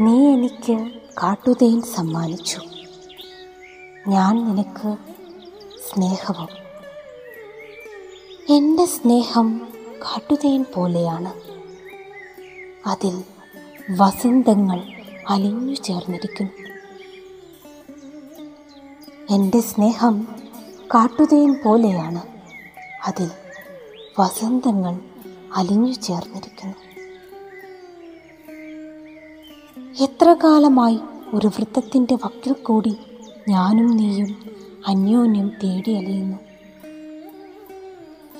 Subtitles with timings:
[0.00, 0.90] നീ എനിക്ക്
[1.22, 2.60] കാട്ടുതേൻ സമ്മാനിച്ചു.
[4.08, 4.96] ഞാൻ നിനക്ക്
[5.78, 6.48] സ്നേഹവും
[8.56, 11.32] എന്റെ സ്നേഹം കാട്ടുതേൻ പോലെയാണ്.
[12.88, 13.24] അതിൽ
[13.90, 14.80] വസന്തങ്ങൾ
[15.28, 16.52] അലിഞ്ഞു ചേർന്നിരിക്കുന്നു.
[19.30, 20.28] എന്റെ സ്നേഹം
[20.94, 22.22] കാട്ടുതേൻ പോലെയാണ്.
[23.06, 23.30] അതിൽ
[24.18, 25.00] വസന്തങ്ങൾ
[25.56, 26.91] അലിഞ്ഞു ചേർന്നിരിക്കുന്നു.
[30.00, 30.98] എത്ര കാലമായി
[31.34, 32.96] ഒരു വൃത്തത്തിന്റെ വക്കിൽ കൂടി
[33.48, 34.36] ഞാനും നീയും
[34.86, 36.36] അന്യോന്യം തേടി അലയുന്നു.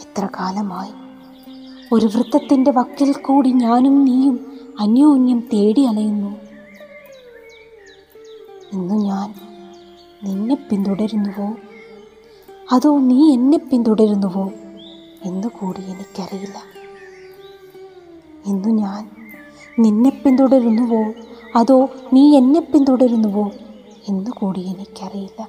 [0.00, 0.90] എത്ര കാലമായി
[1.92, 6.40] ഒരു വൃത്തത്തിന്റെ വക്കിൽ കൂടി ഞാനും നീയും അന്യോന്യം തേടി അലയുന്നു.
[8.72, 9.34] ഇന്നു ഞാൻ
[10.24, 11.56] നിന്നെ പിന്തുടരുന്നുവോ?
[12.72, 14.52] അതോ നീ എന്നെ പിന്തുടരുന്നുവോ?
[15.22, 16.62] എന്ന് കൂടി എനിക്കറിയില്ല.
[18.46, 19.10] ഇന്നു ഞാൻ
[19.78, 21.31] നിന്നെ പിന്തുടരുന്നുവോ?
[21.56, 23.50] അതോ നീ എന്നെ പിന്തുടരുന്നുവോ?
[24.08, 25.48] എന്ന് കൂടി എനിക്കറിയില്ല.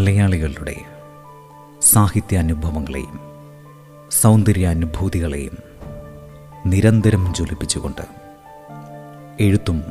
[0.00, 0.74] മലയാളികളുടെ
[1.82, 3.20] സാഹിത്യാനുഭവങ്ങളെയും
[4.10, 5.58] സൗന്ദര്യാനുഭൂതികളെയും
[6.66, 8.02] നിരന്തരം ജ്വലിപ്പിച്ചുകൊണ്ട്
[9.40, 9.82] എഴുത്തും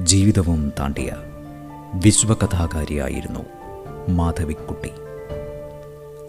[0.00, 1.12] ജീവിതവും താണ്ടിയ
[1.94, 3.44] വിശ്വകഥാകാരിയായിരുന്നു
[4.08, 4.92] മാധവിക്കുട്ടി.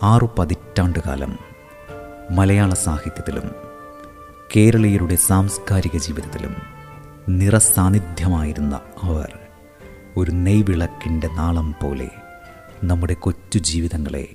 [0.03, 1.39] ആറു പതിറ്റാണ്ടുകാലം
[2.31, 3.51] മലയാള സാഹിത്യത്തിലും
[4.55, 6.55] കേരളീയരുടെ സാംസ്കാരിക ജീവിതത്തിലും
[7.29, 9.39] നിറസാന്നിധ്യമായിരുന്ന അവർ
[10.17, 12.09] ഒരു നെയ്വിളക്കിന്റെ നാളം പോലെ
[12.83, 14.27] നമ്മുടെ കൊച്ചു ജീവിതങ്ങളെ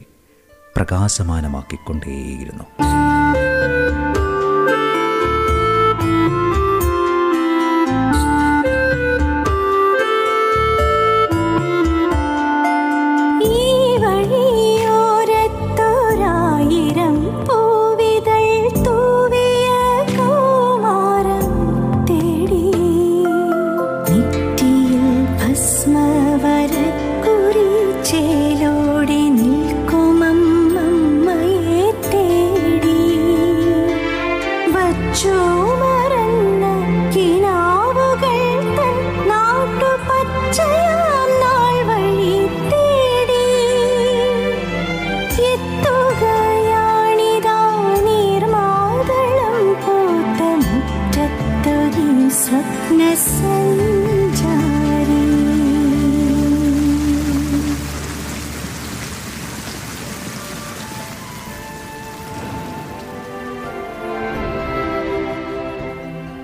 [0.77, 2.65] പ്രകാശമാനമാക്കിക്കൊണ്ടേയിരുന്നു.
[29.07, 29.56] 的你。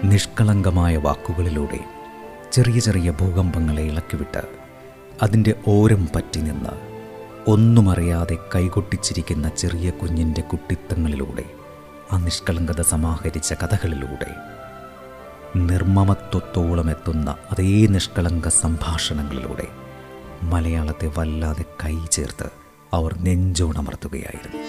[0.03, 1.81] നിഷ്കളങ്കമായ വാക്കുകളിലൂടെ
[2.51, 4.43] ചെറിയ ചെറിയ ഭൂകമ്പങ്ങളെ ഇളക്കിവിട്ട്
[5.23, 6.75] അതിന്റെ ഓരം പറ്റി നിന്ന്
[7.47, 11.45] ഒന്നുമറിയാതെ കൈകൊട്ടിച്ചിരിക്കുന്ന ചെറിയ കുഞ്ഞിന്റെ കുട്ടിത്തങ്ങളിലൂടെ
[12.13, 14.31] ആ നിഷ്കളങ്കത സമാഹരിച്ച കഥകളിലൂടെ
[15.63, 19.67] നിർമ്മമത്വത്തോളം എത്തുന്ന അതേ നിഷ്കളങ്ക സംഭാഷണങ്ങളിലൂടെ
[20.43, 22.49] മലയാളത്തെ വല്ലാതെ കൈ ചേർത്ത്
[22.93, 24.61] അവർ നെഞ്ചോണമർത്തുകയായിരുന്നു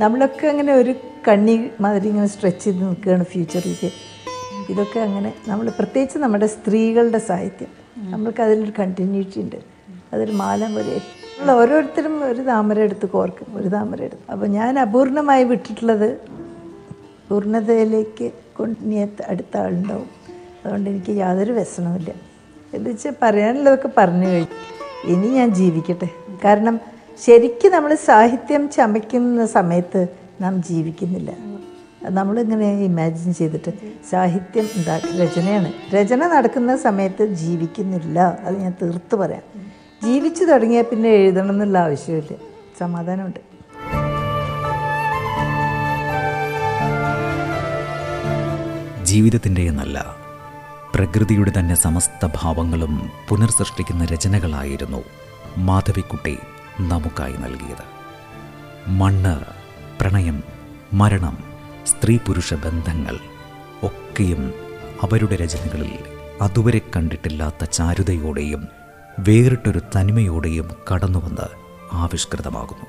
[0.00, 0.94] നമ്മളൊക്കെ അങ്ങനെ ഒരു
[1.28, 3.90] കണ്ണി മാതിരി ഇങ്ങനെ സ്ട്രെച്ച് ചെയ്ത് നിൽക്കുകയാണ് ഫ്യൂച്ചറിലേക്ക്
[4.72, 7.68] ഇതൊക്കെ അങ്ങനെ നമ്മൾ പ്രത്യേകിച്ച് നമ്മുടെ സ്ത്രീകളുടെ സാഹിത്യം.
[8.10, 9.56] നമ്മൾക്ക് അതിലൊരു കണ്ടിന്യൂറ്റി ഉണ്ട്.
[10.12, 11.00] അതൊരു മാലം പോലെ
[11.52, 14.30] ഓരോരുത്തരും ഒരു താമര എടുത്ത് കോർക്കും ഒരു താമര എടുത്ത്.
[14.30, 16.18] അപ്പോൾ ഞാൻ അപൂർണമായി വിട്ടിട്ടുള്ളത്
[17.28, 20.06] പൂർണതയിലേക്ക് കൊണ്ടിനി അടുത്ത ആളുണ്ടാവും.
[20.64, 22.14] അതുകൊണ്ട് എനിക്ക് യാതൊരു വ്യസനവുമില്ല.
[22.74, 24.74] എന്ന് വെച്ചാൽ പറയാനുള്ളതൊക്കെ പറഞ്ഞു കഴിഞ്ഞു.
[25.04, 26.08] ഇനി ഞാൻ ജീവിക്കട്ടെ.
[26.44, 26.80] കാരണം
[27.22, 30.06] ശരിക്കും നമ്മൾ സാഹിത്യം ചമയ്ക്കുന്ന സമയത്ത്
[30.40, 31.30] നാം ജീവിക്കുന്നില്ല.
[32.02, 33.72] നമ്മളിങ്ങനെ ഇമാജിൻ ചെയ്തിട്ട്
[34.10, 35.72] സാഹിത്യം ഉണ്ടാക്കി രചനയാണ്.
[35.94, 38.38] രചന നടക്കുന്ന സമയത്ത് ജീവിക്കുന്നില്ല.
[38.44, 39.42] അത് ഞാൻ തീർത്ത് പറയാം.
[40.04, 42.36] ജീവിച്ചു തുടങ്ങിയാൽ പിന്നെ എഴുതണം എന്നുള്ള ആവശ്യമില്ല.
[42.80, 43.54] സമാധാനമുണ്ട്.
[49.04, 50.16] ജീവിതത്തിന്റെ എന്നല്ല
[50.94, 55.02] പ്രകൃതിയുടെ തന്നെ സമസ്ത ഭാവങ്ങളും പുനർസൃഷ്ടിക്കുന്ന രചനകളായിരുന്നു
[55.58, 56.38] മാധവിക്കുട്ടി.
[56.80, 57.94] നമുക്കായി നൽകിയത്.
[58.88, 59.40] മണ്ണ്
[60.00, 60.42] പ്രണയം
[60.92, 61.38] മരണം
[61.86, 63.18] സ്ത്രീ പുരുഷ ബന്ധങ്ങൾ
[63.82, 64.54] ഒക്കെയും
[65.02, 65.98] അവരുടെ രചനകളിൽ
[66.42, 68.68] അതുവരെ കണ്ടിട്ടില്ലാത്ത ചാരുതയോടെയും
[69.18, 71.48] വേറിട്ടൊരു തനിമയോടെയും കടന്നുവന്ന്
[71.92, 72.86] ആവിഷ്കൃതമാകുന്നു.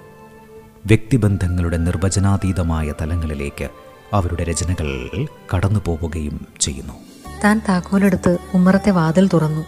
[0.85, 3.69] വ്യക്തിബന്ധങ്ങളുടെ നിർവചനാതീതമായ തലങ്ങളിലേക്ക്
[4.13, 5.09] അവരുടെ രചനകൾ
[5.55, 6.93] കടന്നു പോവുകയും ചെയ്യുന്നു.
[7.43, 9.65] താൻ താക്കോലെടുത്ത് ഉമ്മറത്തെ വാതിൽ തുറന്നു.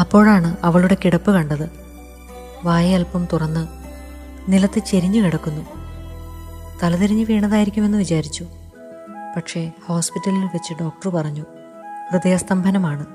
[0.00, 1.81] അപ്പോഴാണ് അവളുടെ കിടപ്പ് കണ്ടത്.
[2.64, 3.68] വായ അല്പം തുറന്ന്
[4.48, 5.62] നിലത്ത് ചെരിഞ്ഞു കിടക്കുന്നു.
[6.82, 8.46] തലതിരിഞ്ഞ് വീണതായിരിക്കുമെന്ന് വിചാരിച്ചു.
[9.36, 11.44] പക്ഷേ ഹോസ്പിറ്റലിൽ വെച്ച് ഡോക്ടർ പറഞ്ഞു
[12.12, 13.06] ഹൃദയസ്തംഭനമാണ്.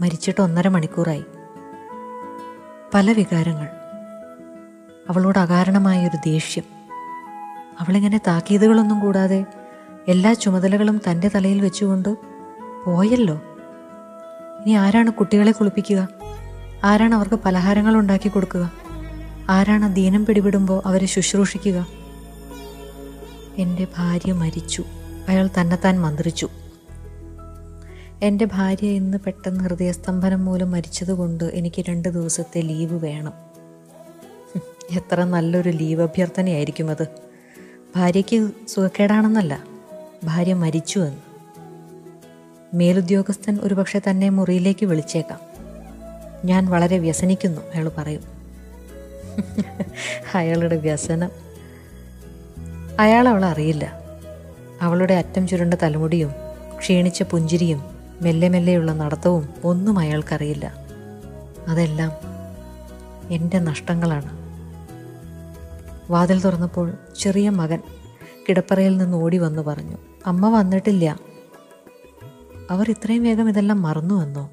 [0.00, 1.24] മരിച്ചിട്ട് ഒന്നര മണിക്കൂറായി.
[2.94, 3.68] പല വികാരങ്ങൾ.
[5.10, 6.64] അവളോട് അകാരണമായ ഒരു ദേഷ്യം.
[7.80, 9.44] അവളിങ്ങനെ താക്കീതുകളൊന്നും കൂടാതെ
[10.08, 12.16] എല്ലാ ചുമതലകളും തന്റെ തലയിൽ വെച്ചുകൊണ്ട്
[12.84, 13.34] പോയല്ലോ.
[14.66, 16.08] ഇനി ആരാണ് കുട്ടികളെ കുളിപ്പിക്കുക?
[16.84, 18.72] ആരാണ് അവർക്ക് പലഹാരങ്ങൾ ഉണ്ടാക്കി കൊടുക്കുക?
[19.48, 21.86] ആരാണ് ദീനം പിടിപെടുമ്പോൾ അവരെ ശുശ്രൂഷിക്കുക?
[23.58, 24.84] എന്റെ ഭാര്യ മരിച്ചു.
[25.28, 26.48] അയാൾ തന്നെത്താൻ മന്ത്രിച്ചു.
[28.22, 33.32] എന്റെ ഭാര്യ ഇന്ന് പെട്ടെന്ന് ഹൃദയസ്തംഭനം മൂലം മരിച്ചതുകൊണ്ട് എനിക്ക് രണ്ട് ദിവസത്തെ ലീവ് വേണം.
[34.90, 37.06] എത്ര നല്ലൊരു ലീവ് അഭ്യർത്ഥനയായിരിക്കും അത്.
[37.96, 39.64] ഭാര്യയ്ക്ക് സുഖക്കേടാണെന്നല്ല
[40.24, 41.18] ഭാര്യ മരിച്ചു എന്ന്.
[42.74, 45.47] മേലുദ്യോഗസ്ഥൻ ഒരുപക്ഷെ തന്നെ മുറിയിലേക്ക് വിളിച്ചേക്കാം.
[46.44, 48.20] ഞാൻ വളരെ വ്യസനിക്കുന്നു അയാൾ പറയും.
[50.34, 51.30] അയാളുടെ വ്യസനം.
[53.00, 54.00] അയാൾ അറിയില്ല.
[54.82, 56.30] അവളുടെ അറ്റം ചുരുണ്ട തലമുടിയും
[56.78, 57.84] ക്ഷീണിച്ച പുഞ്ചിരിയും
[58.22, 60.74] മെല്ലെ മെല്ലെയുള്ള നടത്തവും ഒന്നും അയാൾക്കറിയില്ല.
[61.68, 62.12] അതെല്ലാം
[63.30, 64.38] എന്റെ നഷ്ടങ്ങളാണ്.
[66.12, 67.82] വാതിൽ തുറന്നപ്പോൾ ചെറിയ മകൻ
[68.48, 69.96] കിടപ്പറയിൽ നിന്ന് ഓടി വന്നു പറഞ്ഞു
[70.26, 71.18] അമ്മ വന്നിട്ടില്ല.
[72.70, 74.50] അവർ ഇത്രയും വേഗം ഇതെല്ലാം മറന്നുവെന്നോ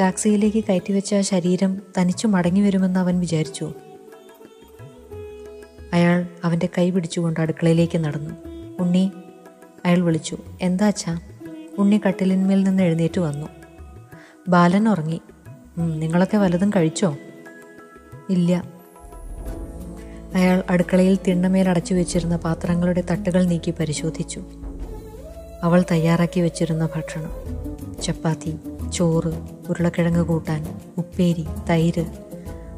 [0.00, 3.72] ടാക്സിയിലേക്ക് കയറ്റിവെച്ച ശരീരം തനിച്ചു മടങ്ങി വരുമെന്ന് അവൻ വിചാരിച്ചു.
[5.92, 8.30] അയാൾ അവന്റെ കൈ പിടിച്ചുകൊണ്ട് അടുക്കളയിലേക്ക് നടന്നു.
[8.82, 9.12] ഉണ്ണി
[9.84, 11.20] അയാൾ വിളിച്ചു എന്താ അച്ഛാ?
[11.78, 13.46] ഉണ്ണി കട്ടിലിന്മേൽ നിന്ന് എഴുന്നേറ്റ് വന്നു.
[14.48, 15.20] ബാലൻ ഉറങ്ങി.
[15.78, 17.16] "ഉം, നിങ്ങളൊക്കെ വലതും കഴിച്ചോ?
[18.30, 18.64] ഇല്ല.
[20.34, 24.42] അയാൾ അടുക്കളയിൽ തിണ്ണമേൽ അടച്ചു വെച്ചിരുന്ന പാത്രങ്ങളുടെ തട്ടുകൾ നീക്കി പരിശോധിച്ചു.
[25.62, 27.32] അവൾ തയ്യാറാക്കി വെച്ചിരുന്ന ഭക്ഷണം
[28.02, 28.56] ചപ്പാത്തി
[28.92, 29.32] ചോറ്
[29.68, 32.04] ഉരുളക്കിഴങ്ങ് കൂട്ടാൻ ഉപ്പേരി തൈര്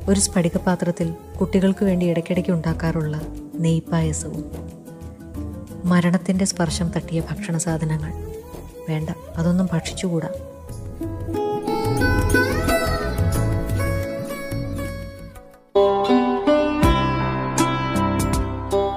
[0.08, 3.20] ഒരു സ്ഫടികപാത്രത്തിൽ കുട്ടികൾക്ക് വേണ്ടി ഇടയ്ക്കിടയ്ക്ക് ഉണ്ടാക്കാറുള്ള
[3.55, 4.44] നെയ്പായസവും.
[5.84, 8.12] മരണത്തിന്റെ സ്പർശം തട്ടിയ ഭക്ഷണ സാധനങ്ങൾ.
[8.88, 10.28] വേണ്ട അതൊന്നും ഭക്ഷിച്ചുകൂടാ.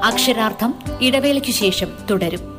[0.03, 2.50] അക്ഷരാർത്ഥം ഇടവേളയ്ക്കു ശേഷം തുടരും.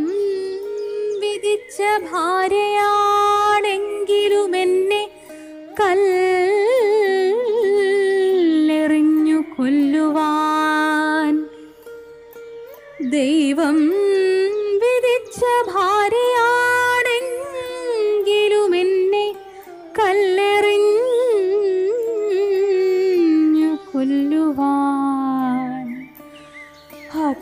[1.21, 1.77] വിധിച്ച
[2.11, 3.48] ഭാര്യയാണെങ്കിലും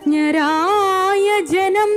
[0.08, 1.92] കല്ലെറിഞ്ഞു ജനം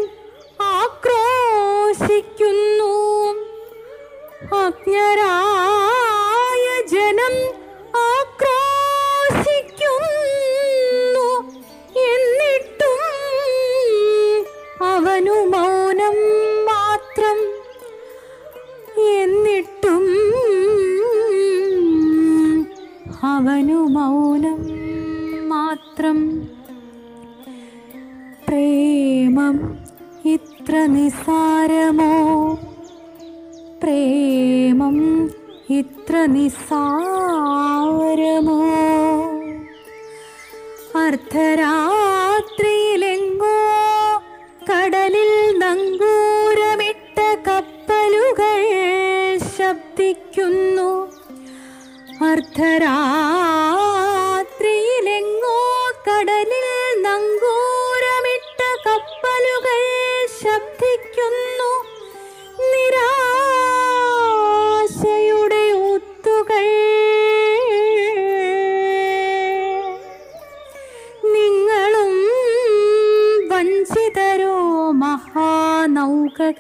[29.51, 29.77] പ്രേമം
[30.25, 32.13] ഇത്ര നിസാരമോ?
[33.83, 34.99] പ്രേമം
[35.71, 38.61] ഇത്ര നിസാരമോ?
[41.01, 43.59] അർദ്ധരാത്രിയിലെങ്ങോ
[44.71, 48.63] കടലിൽ നങ്കൂരമിട്ട കപ്പലുകൾ
[49.59, 50.91] ശബ്ദിക്കുന്നു.
[52.25, 53.30] അർദ്ധരാത്രിയിലെങ്ങോ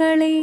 [0.00, 0.34] മഹാനൗകകളെ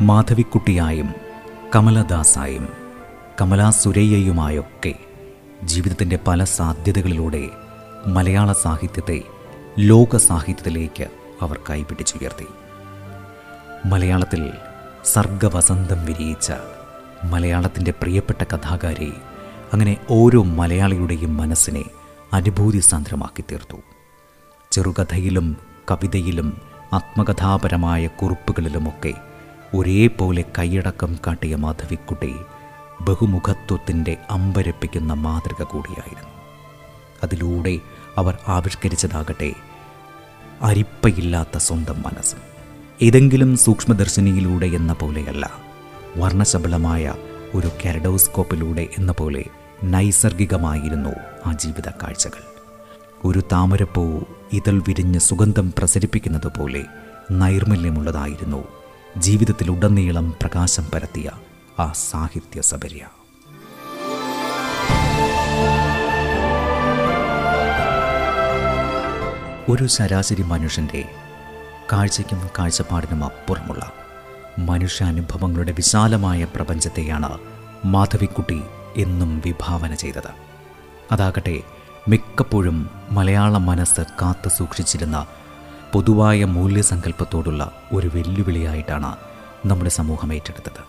[0.00, 1.14] മാധവിക്കുട്ടിയായും
[1.74, 2.68] കമലദാസായും
[3.40, 4.94] കമലാ സുരയ്യയുമായൊക്കെ
[5.64, 7.48] ജീവിതത്തിന്റെ പല സാധ്യതകളിലൂടെ
[8.06, 9.22] മലയാള സാഹിത്യത്തെ
[9.78, 11.06] ലോക സാഹിത്യത്തിലേക്ക്
[11.42, 12.46] അവർ കൈപിടിച്ചുയർത്തി.
[13.86, 14.50] മലയാളത്തിൽ
[15.04, 16.52] സർഗവസന്തം വിരിയിച്ച
[17.24, 19.12] മലയാളത്തിന്റെ പ്രിയപ്പെട്ട കഥാകാരി
[19.72, 21.84] അങ്ങനെ ഓരോ മലയാളിയുടെയും മനസ്സിനെ
[22.32, 23.76] അനുഭൂതി സാന്ദ്രമാക്കി തീർത്തു
[24.70, 25.56] ചെറുകഥയിലും
[25.90, 26.60] കവിതയിലും
[26.92, 29.14] ആത്മകഥാപരമായ കുറിപ്പുകളിലുമൊക്കെ
[29.74, 32.34] ഒരേപോലെ കൈയടക്കം കാട്ടിയ മാധവിക്കുട്ടി
[33.00, 36.30] ബഹുമുഖത്വത്തിന്റെ അമ്പരപ്പിക്കുന്ന മാതൃക കൂടിയായിരുന്നു.
[37.22, 37.78] അതിലൂടെ
[38.16, 39.52] അവർ ആവിഷ്കരിച്ചതാകട്ടെ
[40.62, 42.36] അരിപ്പയില്ലാത്ത സ്വന്തം മനസ്സ്.
[43.02, 45.50] ഏതെങ്കിലും സൂക്ഷ്മദർശിനിയിലൂടെ എന്ന പോലെയല്ല
[46.16, 47.14] വർണശബളമായ
[47.54, 49.44] ഒരു കാരഡോസ്കോപ്പിലൂടെ എന്ന പോലെ
[49.84, 51.10] നൈസർഗികമായിരുന്നു
[51.46, 52.42] ആ ജീവിത കാഴ്ചകൾ
[53.24, 54.20] ഒരു താമരപ്പൂ
[54.52, 56.84] ഇതൾ വിരിഞ്ഞ് സുഗന്ധം പ്രസരിപ്പിക്കുന്നത് പോലെ
[57.30, 58.68] നൈർമല്യമുള്ളതായിരുന്നു.
[59.16, 61.30] ജീവിതത്തിലുടനീളം പ്രകാശം പരത്തിയ
[61.78, 63.00] ആ സാഹിത്യ സബര്യ.
[69.68, 71.08] ഒരു ശരാശരി മനുഷ്യന്റെ
[71.92, 73.92] കാഴ്ചയ്ക്കും കാഴ്ചപ്പാടിനും അപ്പുറമുള്ള
[74.58, 77.38] മനുഷ്യാനുഭവങ്ങളുടെ വിശാലമായ പ്രപഞ്ചത്തെയാണ്
[77.84, 78.62] മാധവിക്കുട്ടി
[78.96, 80.30] എന്നും വിഭാവന ചെയ്തത്.
[81.12, 81.62] അതാകട്ടെ
[82.08, 85.26] മിക്കപ്പോഴും മലയാള മനസ്സ് കാത്തു സൂക്ഷിച്ചിരുന്ന
[85.92, 89.16] പൊതുവായ മൂല്യസങ്കല്പത്തോടുള്ള ഒരു വെല്ലുവിളിയായിട്ടാണ്
[89.66, 90.84] നമ്മുടെ സമൂഹം ഏറ്റെടുത്തത്.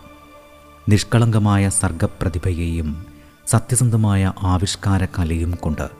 [0.88, 3.06] നിഷ്കളങ്കമായ സർഗപ്രതിഭയെയും
[3.46, 5.90] സത്യസന്ധമായ ആവിഷ്കാര കലയും കൊണ്ട്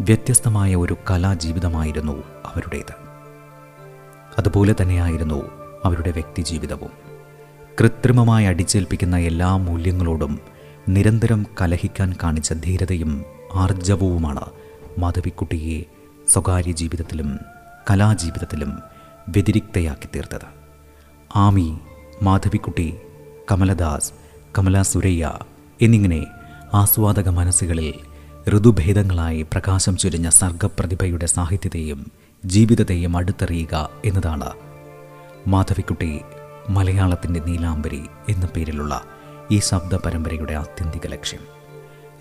[0.00, 2.94] വ്യത്യസ്തമായ ഒരു കലാജീവിതമായിരുന്നു അവരുടേത്.
[4.38, 5.50] അതുപോലെ തന്നെയായിരുന്നു
[5.84, 6.90] അവരുടെ വ്യക്തിജീവിതവും.
[7.80, 10.40] കൃത്രിമമായി അടിച്ചേൽപ്പിക്കുന്ന എല്ലാ മൂല്യങ്ങളോടും
[10.88, 13.24] നിരന്തരം കലഹിക്കാൻ കാണിച്ച ധീരതയും
[13.54, 14.46] ആർജവവുമാണ്
[14.98, 15.86] മാധവിക്കുട്ടിയെ
[16.28, 17.38] സ്വകാര്യ ജീവിതത്തിലും
[17.90, 18.72] കലാജീവിതത്തിലും
[19.28, 20.46] വ്യതിരിക്തയാക്കി തീർത്തത്.
[21.36, 21.78] ആമി
[22.22, 22.94] മാധവിക്കുട്ടി
[23.50, 24.12] കമലദാസ്
[24.58, 25.38] കമല സുരയ്യ
[25.80, 26.26] എന്നിങ്ങനെ
[26.72, 27.94] ആസ്വാദക മനസ്സുകളിൽ
[28.48, 32.06] ഋതുഭേദങ്ങളായി പ്രകാശം ചൊരിഞ്ഞ സർഗപ്രതിഭയുടെ സാഹിത്യത്തെയും
[32.44, 34.50] ജീവിതത്തെയും അടുത്തറിയുക എന്നതാണ്
[35.46, 36.20] മാധവിക്കുട്ടി
[36.68, 39.13] മലയാളത്തിന്റെ നീലാംബരി എന്ന പേരിലുള്ള
[39.52, 41.40] ഈ ശബ്ദ പരമ്പരയുടെ ആത്യന്തിക ലക്ഷ്യം.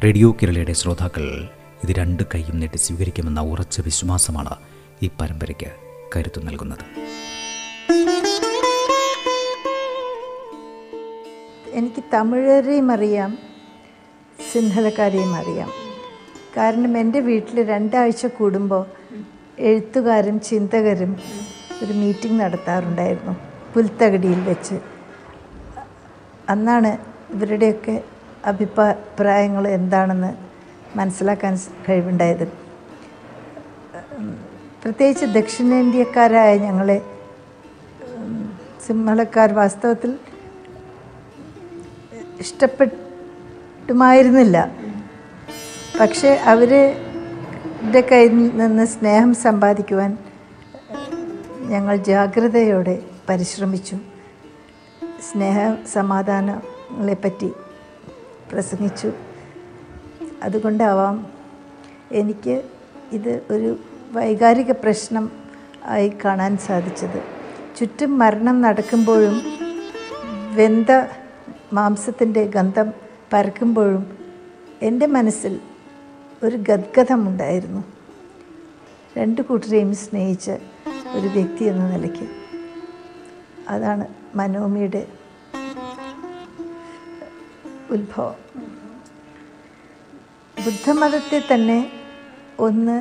[0.03, 1.49] റേഡിയോ കേരളയുടെ ശ്രോതാക്കൾ
[1.83, 4.55] ഇത് രണ്ട് കൈയും നീട്ടി സ്വീകരിക്കുമെന്ന ഉറച്ച വിശ്വാസമാണ്
[5.03, 5.71] ഈ പരമ്പരയ്ക്ക്
[6.15, 6.85] കരുത്തു നൽകുന്നത്.
[11.71, 13.37] എനിക്ക് തമിഴരെയും അറിയാം
[14.51, 15.69] സിൻഹലക്കാരെയും അറിയാം.
[16.57, 18.85] കാരണം എന്റെ വീട്ടിൽ രണ്ടാഴ്ച കൂടുമ്പോൾ
[19.59, 21.17] എഴുത്തുകാരും ചിന്തകരും
[21.83, 23.33] ഒരു മീറ്റിംഗ് നടത്താറുണ്ടായിരുന്നു
[23.73, 24.75] പുൽത്തകടിയിൽ വെച്ച്.
[26.49, 28.03] അന്നാണ് ഇവരുടെയൊക്കെ
[28.45, 30.33] അഭിപ്രായങ്ങൾ എന്താണെന്ന്
[30.97, 31.59] മനസ്സിലാക്കാൻ
[31.89, 32.51] കഴിവുണ്ടായത്.
[34.83, 37.01] പ്രത്യേകിച്ച് ദക്ഷിണേന്ത്യക്കാരായ ഞങ്ങളെ
[38.87, 40.17] സിംഹളക്കാർ വാസ്തവത്തിൽ
[42.39, 44.71] ഇഷ്ടപ്പെട്ടുമായിരുന്നില്ല.
[45.99, 47.01] പക്ഷേ അവരുടെ
[48.11, 50.17] കയ്യിൽ നിന്ന് സ്നേഹം സമ്പാദിക്കുവാൻ
[51.69, 52.99] ഞങ്ങൾ ജാഗ്രതയോടെ
[53.29, 53.97] പരിശ്രമിച്ചു.
[55.31, 55.75] സ്നേഹ
[56.93, 57.49] സമാധാനങ്ങളെപ്പറ്റി
[58.51, 59.09] പ്രസംഗിച്ചു.
[60.43, 61.15] അതുകൊണ്ടാവാം
[62.11, 62.55] എനിക്ക്
[63.11, 63.69] ഇത് ഒരു
[64.11, 65.31] വൈകാരിക പ്രശ്നം
[65.85, 67.19] ആയി കാണാൻ സാധിച്ചത്.
[67.79, 69.35] ചുറ്റും മരണം നടക്കുമ്പോഴും
[70.55, 70.91] വെന്ത
[71.73, 72.93] മാംസത്തിന്റെ ഗന്ധം
[73.33, 74.03] പരക്കുമ്പോഴും
[74.81, 75.59] എന്റെ മനസ്സിൽ
[76.43, 77.81] ഒരു ഗദ്ഗതമുണ്ടായിരുന്നു
[79.17, 80.51] രണ്ട് കൂട്ടരെയും സ്നേഹിച്ച
[81.13, 82.27] ഒരു വ്യക്തി എന്ന നിലയ്ക്ക്.
[83.69, 85.01] അതാണ് മനോമിയുടെ
[87.93, 88.39] ഉത്ഭവം.
[90.65, 91.79] ബുദ്ധമതത്തെ തന്നെ
[92.59, 92.97] ഒന്ന്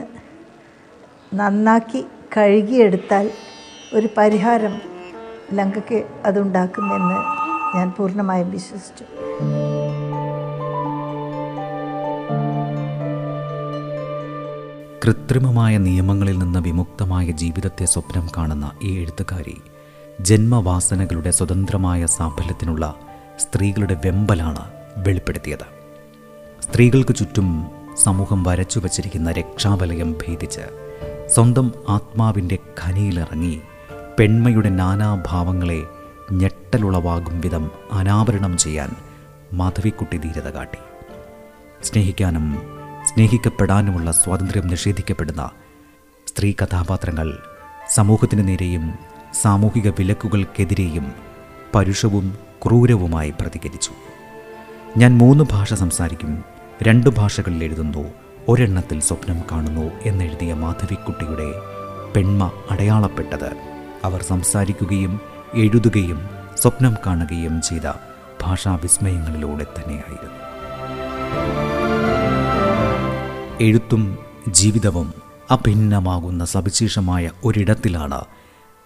[1.34, 2.00] നന്നാക്കി
[2.36, 3.30] കഴുകിയെടുത്താൽ
[3.94, 4.74] ഒരു പരിഹാരം
[5.52, 7.18] ലങ്കയ്ക്ക് അതുണ്ടാക്കുമെന്ന്
[7.76, 9.04] ഞാൻ പൂർണമായും വിശ്വസിച്ചു.
[15.04, 19.56] കൃത്രിമമായ നിയമങ്ങളിൽ നിന്ന് വിമുക്തമായ ജീവിതത്തെ സ്വപ്നം കാണുന്ന ഈ എഴുത്തുകാരി
[20.20, 22.94] ജന്മവാസനകളുടെ സ്വതന്ത്രമായ സാഫല്യത്തിനുള്ള
[23.38, 25.82] സ്ത്രീകളുടെ വെമ്പലാണ് വെളിപ്പെടുത്തിയത്.
[26.62, 27.70] സ്ത്രീകൾക്ക് ചുറ്റും
[28.02, 30.60] സമൂഹം വരച്ചു വച്ചിരിക്കുന്ന രക്ഷാവലയം ഭേദിച്ച്
[31.34, 33.60] സ്വന്തം ആത്മാവിന്റെ ഖനിയിലിറങ്ങി
[34.18, 35.82] പെൺമയുടെ നാനാഭാവങ്ങളെ
[36.32, 38.96] ഞെട്ടലുളവാകും വിധം അനാവരണം ചെയ്യാൻ
[39.52, 40.78] മാധവിക്കുട്ടി ധീരത കാട്ടി.
[41.84, 42.62] സ്നേഹിക്കാനും
[43.04, 45.50] സ്നേഹിക്കപ്പെടാനുമുള്ള സ്വാതന്ത്ര്യം നിഷേധിക്കപ്പെടുന്ന
[46.26, 47.38] സ്ത്രീ കഥാപാത്രങ്ങൾ
[47.90, 48.94] സമൂഹത്തിന് നേരെയും
[49.42, 51.12] സാമൂഹിക വിലക്കുകൾക്കെതിരെയും
[51.74, 53.90] പരുഷവും ക്രൂരവുമായി പ്രതികരിച്ചു.
[54.96, 56.44] ഞാൻ മൂന്ന് ഭാഷ സംസാരിക്കും.
[56.82, 58.08] രണ്ട് ഭാഷകളിൽ എഴുതുന്നു.
[58.48, 61.52] ഒരെണ്ണത്തിൽ സ്വപ്നം കാണുന്നു എന്നെഴുതിയ മാധവിക്കുട്ടിയുടെ
[62.16, 63.50] പെൺമ അടയാളപ്പെട്ടത്.
[64.04, 65.20] അവർ സംസാരിക്കുകയും
[65.54, 66.28] എഴുതുകയും
[66.62, 67.92] സ്വപ്നം കാണുകയും ചെയ്ത
[68.42, 70.42] ഭാഷാവിസ്മയങ്ങളിലൂടെ തന്നെയായിരുന്നു.
[73.60, 74.18] എഴുത്തും
[74.48, 75.14] ജീവിതവും
[75.50, 78.20] അഭിന്നമാകുന്ന സവിശേഷമായ ഒരിടത്തിലാണ്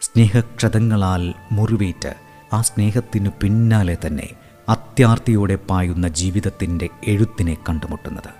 [0.00, 2.14] സ്നേഹക്ഷതങ്ങളാൽ മുറിവേറ്റ്
[2.52, 8.30] ആ സ്നേഹത്തിനു പിന്നാലെ തന്നെ അത്യാർത്തിയോടെ പായുന്ന ജീവിതത്തിന്റെ എഴുത്തിനെ കണ്ടുമുട്ടുന്നത്.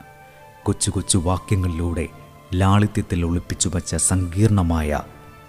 [0.63, 2.09] കൊച്ചു കൊച്ചു വാക്യങ്ങളിലൂടെ
[2.55, 5.03] ലാളിത്യത്തിൽ ഒളിപ്പിച്ചു വച്ച സങ്കീർണമായ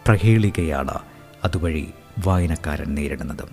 [0.07, 0.99] പ്രഹേളികയാണ്
[1.43, 1.87] അതുവഴി
[2.27, 3.43] വായനക്കാരൻ നേരിടുന്നത്.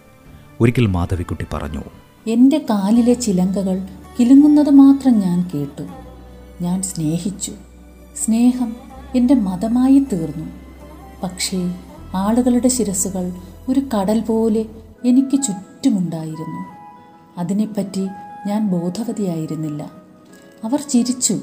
[0.60, 1.82] ഒരിക്കൽ മാധവിക്കുട്ടി പറഞ്ഞു
[2.26, 3.88] എന്റെ കാലിലെ ചിലങ്കകൾ
[4.20, 5.82] കിലുങ്ങുന്നത് മാത്രം ഞാൻ കേട്ടു.
[6.62, 7.52] ഞാൻ സ്നേഹിച്ചു.
[8.24, 8.76] സ്നേഹം
[9.16, 10.46] എന്റെ മതമായി തീർന്നു.
[11.22, 11.74] പക്ഷേ
[12.14, 13.32] ആളുകളുടെ ശിരസുകൾ
[13.68, 14.64] ഒരു കടൽ പോലെ
[15.04, 16.73] എനിക്ക് ചുറ്റുമുണ്ടായിരുന്നു.
[17.38, 18.08] അതിനെപ്പറ്റി
[18.46, 19.90] ഞാൻ ബോധവതിയായിരുന്നില്ല.
[20.64, 21.40] അവർ ചിരിച്ചു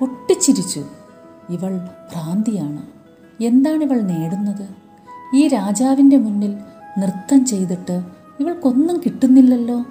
[0.00, 0.84] പൊട്ടിച്ചിരിച്ചു.
[1.50, 1.76] ഇവൾ
[2.12, 2.82] ഭ്രാന്തിയാണ്.
[3.42, 4.68] എന്താണിവൾ നേടുന്നത്?
[5.34, 6.56] ഈ രാജാവിന്റെ മുന്നിൽ
[6.98, 8.02] നൃത്തം ചെയ്തിട്ട്
[8.40, 9.84] ഇവൾക്കൊന്നും കിട്ടുന്നില്ലല്ലോ.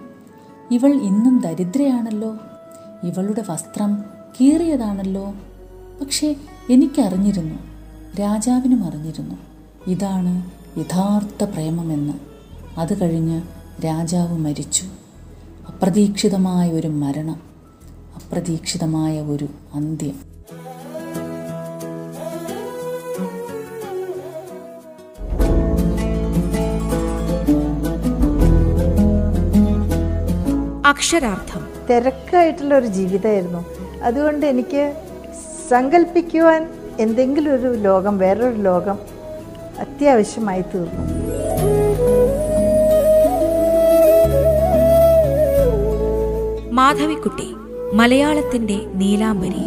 [0.72, 2.38] ഇവൾ ഇന്നും ദരിദ്രയാണല്ലോ.
[3.04, 4.04] ഇവളുടെ വസ്ത്രം
[4.42, 5.34] കീറിയതാണല്ലോ.
[6.02, 6.36] പക്ഷേ
[6.70, 7.56] എനിക്കറിഞ്ഞിരുന്നു
[8.20, 9.36] രാജാവിനും അറിഞ്ഞിരുന്നു.
[9.88, 12.13] ഇതാണ് യഥാർത്ഥ പ്രേമമെന്ന്.
[12.80, 13.42] അത് കഴിഞ്ഞ്
[13.86, 14.86] രാജാവ് മരിച്ചു.
[15.67, 17.39] അപ്രതീക്ഷിതമായ ഒരു മരണം
[18.15, 20.34] അപ്രതീക്ഷിതമായ ഒരു അന്ത്യം.
[30.86, 31.67] അക്ഷരാർത്ഥം.
[31.89, 33.65] തിരക്കായിട്ടുള്ള ഒരു ജീവിതമായിരുന്നു.
[34.04, 35.04] അതുകൊണ്ട് എനിക്ക്
[35.69, 38.99] സങ്കല്പിക്കുവാൻ എന്തെങ്കിലും ഒരു ലോകം വേറൊരു ലോകം
[39.80, 41.43] അത്യാവശ്യമായി തീർന്നു
[46.74, 47.56] മാധവിക്കുട്ടി
[47.94, 49.62] മലയാളത്തിന്റെ നീലാംബരി.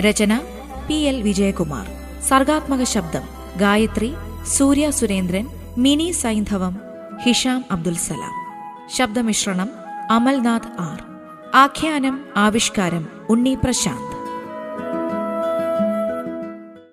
[0.00, 0.40] രചന
[0.88, 1.86] പി എൽ വിജയകുമാർ.
[2.22, 3.22] സർഗാത്മക ശബ്ദം
[3.56, 4.14] ഗായത്രി
[4.46, 5.46] സൂര്യ സുരേന്ദ്രൻ
[5.78, 6.80] മിനി സൈന്ധവം
[7.26, 8.34] ഹിഷാം അബ്ദുൽ സലാം.
[8.96, 9.68] ശബ്ദമിശ്രണം
[10.10, 11.02] അമൽനാഥ് ആർ.
[11.54, 14.15] ആഖ്യാനം ആവിഷ്കാരം ഉണ്ണി പ്രശാന്ത്.